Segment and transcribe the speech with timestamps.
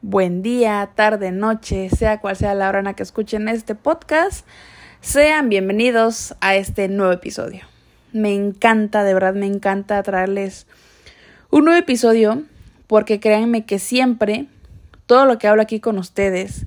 [0.00, 4.46] buen día, tarde, noche, sea cual sea la hora en la que escuchen este podcast.
[5.00, 7.62] Sean bienvenidos a este nuevo episodio.
[8.12, 10.66] Me encanta, de verdad me encanta traerles
[11.50, 12.42] un nuevo episodio
[12.86, 14.46] porque créanme que siempre
[15.06, 16.66] todo lo que hablo aquí con ustedes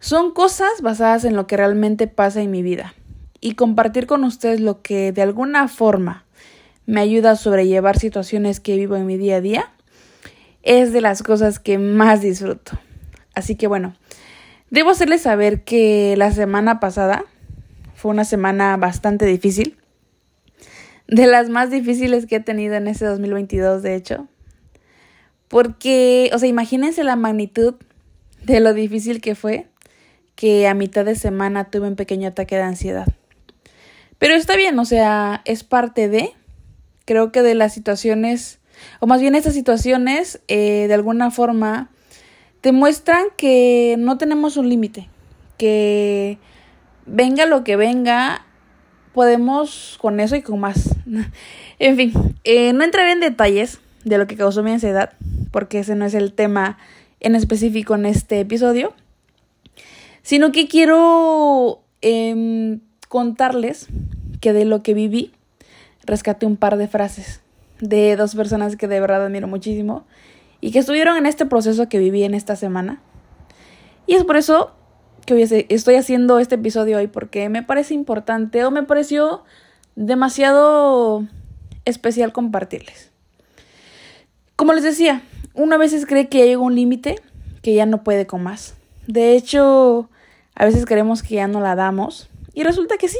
[0.00, 2.94] son cosas basadas en lo que realmente pasa en mi vida
[3.40, 6.24] y compartir con ustedes lo que de alguna forma
[6.86, 9.72] me ayuda a sobrellevar situaciones que vivo en mi día a día
[10.62, 12.78] es de las cosas que más disfruto.
[13.34, 13.94] Así que bueno,
[14.70, 17.24] debo hacerles saber que la semana pasada
[17.94, 19.76] fue una semana bastante difícil.
[21.06, 24.28] De las más difíciles que he tenido en este 2022, de hecho.
[25.48, 27.74] Porque, o sea, imagínense la magnitud
[28.44, 29.66] de lo difícil que fue
[30.34, 33.08] que a mitad de semana tuve un pequeño ataque de ansiedad.
[34.18, 36.30] Pero está bien, o sea, es parte de,
[37.04, 38.57] creo que de las situaciones
[39.00, 41.90] o más bien estas situaciones eh, de alguna forma
[42.60, 45.08] te muestran que no tenemos un límite,
[45.56, 46.38] que
[47.06, 48.44] venga lo que venga,
[49.12, 50.96] podemos con eso y con más.
[51.78, 52.12] en fin,
[52.44, 55.12] eh, no entraré en detalles de lo que causó mi ansiedad,
[55.50, 56.78] porque ese no es el tema
[57.20, 58.94] en específico en este episodio,
[60.22, 63.88] sino que quiero em, contarles
[64.40, 65.32] que de lo que viví
[66.04, 67.40] rescaté un par de frases
[67.80, 70.06] de dos personas que de verdad admiro muchísimo
[70.60, 73.00] y que estuvieron en este proceso que viví en esta semana.
[74.06, 74.72] Y es por eso
[75.26, 79.44] que estoy haciendo este episodio hoy porque me parece importante o me pareció
[79.94, 81.26] demasiado
[81.84, 83.10] especial compartirles.
[84.56, 85.22] Como les decía,
[85.54, 87.16] uno a veces cree que llega un límite
[87.62, 88.74] que ya no puede con más.
[89.06, 90.08] De hecho,
[90.54, 93.18] a veces creemos que ya no la damos y resulta que sí,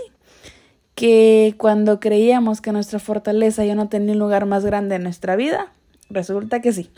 [0.98, 5.36] que cuando creíamos que nuestra fortaleza ya no tenía un lugar más grande en nuestra
[5.36, 5.72] vida,
[6.10, 6.90] resulta que sí.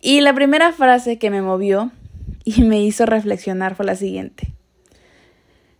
[0.00, 1.92] Y la primera frase que me movió
[2.42, 4.54] y me hizo reflexionar fue la siguiente.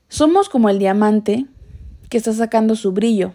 [0.09, 1.47] Somos como el diamante
[2.11, 3.33] que está sacando su brillo.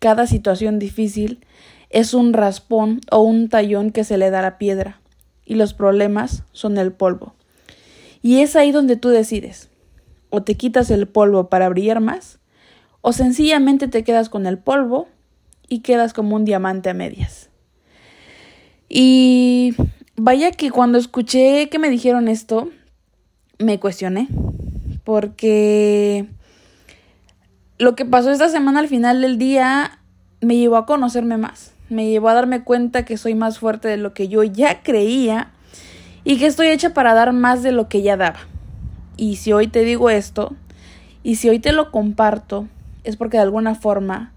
[0.00, 1.46] Cada situación difícil
[1.90, 5.00] es un raspón o un tallón que se le da a la piedra,
[5.44, 7.36] y los problemas son el polvo.
[8.20, 9.68] Y es ahí donde tú decides.
[10.28, 12.39] O te quitas el polvo para brillar más,
[13.02, 15.08] o sencillamente te quedas con el polvo
[15.68, 17.50] y quedas como un diamante a medias.
[18.88, 19.74] Y
[20.16, 22.70] vaya que cuando escuché que me dijeron esto,
[23.58, 24.28] me cuestioné,
[25.04, 26.26] porque
[27.78, 29.98] lo que pasó esta semana al final del día
[30.40, 33.96] me llevó a conocerme más, me llevó a darme cuenta que soy más fuerte de
[33.96, 35.52] lo que yo ya creía
[36.24, 38.40] y que estoy hecha para dar más de lo que ya daba.
[39.16, 40.54] Y si hoy te digo esto,
[41.22, 42.66] y si hoy te lo comparto,
[43.04, 44.32] es porque de alguna forma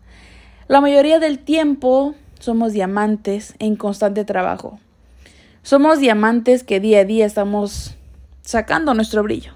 [0.67, 4.79] la mayoría del tiempo somos diamantes en constante trabajo.
[5.61, 7.95] Somos diamantes que día a día estamos
[8.41, 9.53] sacando nuestro brillo.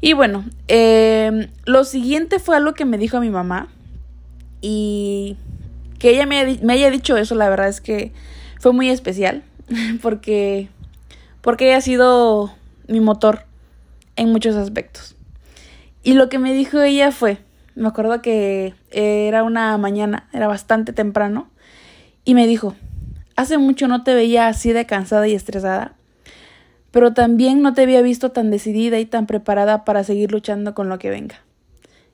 [0.00, 3.68] Y bueno, em, lo siguiente fue algo que me dijo mi mamá
[4.60, 5.36] y
[5.98, 8.12] que ella me, me, haya dicho eso, la verdad es que
[8.60, 9.42] fue muy especial
[10.02, 10.68] porque,
[11.40, 12.52] porque ella ha sido
[12.88, 13.44] mi motor
[14.16, 15.16] en muchos aspectos.
[16.02, 17.38] Y lo que me dijo ella fue,
[17.76, 21.48] me acuerdo que era una mañana, era bastante temprano,
[22.24, 22.74] y me dijo,
[23.36, 25.94] hace mucho no te veía así de cansada y estresada,
[26.90, 30.88] pero también no te había visto tan decidida y tan preparada para seguir luchando con
[30.88, 31.36] lo que venga.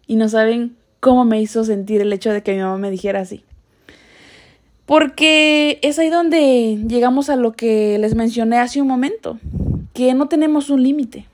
[0.08, 3.20] Y no saben cómo me hizo sentir el hecho de que mi mamá me dijera
[3.20, 3.44] así.
[4.84, 9.38] Porque es ahí donde llegamos a lo que les mencioné hace un momento,
[9.94, 11.26] que no tenemos un límite,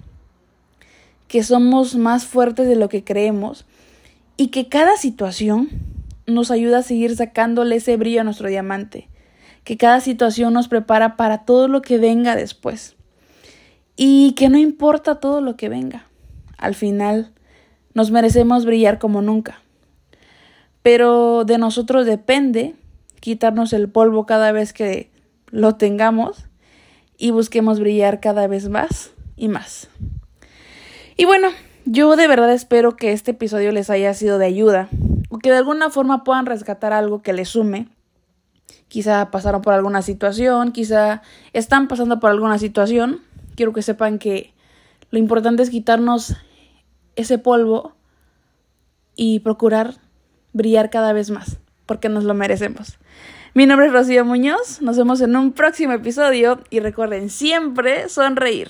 [1.29, 3.65] que somos más fuertes de lo que creemos
[4.39, 5.69] y que cada situación
[6.27, 9.09] nos ayuda a seguir sacándole ese brillo a nuestro diamante,
[9.65, 12.97] que cada situación nos prepara para todo lo que venga después
[13.97, 16.07] y que no importa todo lo que venga,
[16.57, 17.33] al final
[17.95, 19.61] nos merecemos brillar como nunca.
[20.83, 22.77] Pero de nosotros depende
[23.19, 25.11] quitarnos el polvo cada vez que
[25.51, 26.45] lo tengamos
[27.17, 29.89] y busquemos brillar cada vez más y más.
[31.17, 31.49] Y bueno,
[31.91, 34.91] yo de verdad espero que este episodio les haya sido de ayuda
[35.31, 37.89] o que de alguna forma puedan rescatar algo que les sume.
[38.89, 41.23] Quizá pasaron por alguna situación, quizá
[41.55, 43.23] están pasando por alguna situación.
[43.57, 44.53] Quiero que sepan que
[45.11, 46.37] lo importante es quitarnos
[47.17, 47.95] ese polvo
[49.17, 49.95] y procurar
[50.53, 52.99] brillar cada vez más, porque nos lo merecemos.
[53.55, 58.69] Mi nombre es Rocío Muñoz, nos vemos en un próximo episodio y recuerden siempre sonreír.